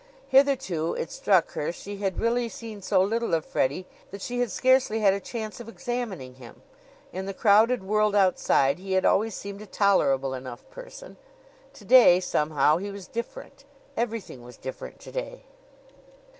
[0.29, 4.49] Hitherto, it struck her, she had really seen so little of Freddie that she had
[4.49, 6.63] scarcely had a chance of examining him.
[7.13, 11.17] In the crowded world outside he had always seemed a tolerable enough person.
[11.73, 13.63] To day, somehow, he was different.
[13.95, 15.43] Everything was different to day.